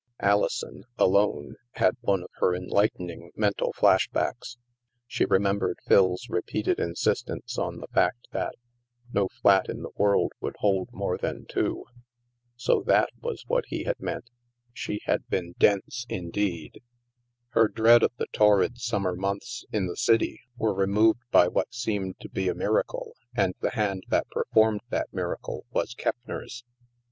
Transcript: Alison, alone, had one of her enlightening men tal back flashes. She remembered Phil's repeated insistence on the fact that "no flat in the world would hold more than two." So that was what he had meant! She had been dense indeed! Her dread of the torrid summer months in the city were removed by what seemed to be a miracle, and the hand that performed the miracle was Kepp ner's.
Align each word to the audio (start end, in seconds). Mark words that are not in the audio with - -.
Alison, 0.21 0.83
alone, 0.97 1.57
had 1.73 1.95
one 2.01 2.23
of 2.23 2.29
her 2.37 2.55
enlightening 2.55 3.29
men 3.35 3.53
tal 3.53 3.71
back 3.79 4.01
flashes. 4.11 4.57
She 5.05 5.25
remembered 5.25 5.77
Phil's 5.85 6.25
repeated 6.27 6.79
insistence 6.79 7.55
on 7.59 7.77
the 7.77 7.87
fact 7.93 8.27
that 8.31 8.55
"no 9.13 9.27
flat 9.27 9.69
in 9.69 9.83
the 9.83 9.91
world 9.95 10.31
would 10.41 10.55
hold 10.57 10.89
more 10.91 11.19
than 11.19 11.45
two." 11.45 11.85
So 12.55 12.81
that 12.87 13.11
was 13.21 13.43
what 13.45 13.65
he 13.67 13.83
had 13.83 13.99
meant! 13.99 14.31
She 14.73 15.01
had 15.05 15.27
been 15.29 15.53
dense 15.59 16.07
indeed! 16.09 16.81
Her 17.49 17.67
dread 17.67 18.01
of 18.01 18.09
the 18.17 18.25
torrid 18.33 18.79
summer 18.79 19.13
months 19.15 19.65
in 19.71 19.85
the 19.85 19.95
city 19.95 20.39
were 20.57 20.73
removed 20.73 21.21
by 21.29 21.47
what 21.47 21.75
seemed 21.75 22.19
to 22.21 22.27
be 22.29 22.49
a 22.49 22.55
miracle, 22.55 23.13
and 23.35 23.53
the 23.59 23.69
hand 23.75 24.05
that 24.07 24.27
performed 24.29 24.81
the 24.89 25.05
miracle 25.11 25.67
was 25.69 25.93
Kepp 25.93 26.17
ner's. 26.25 26.63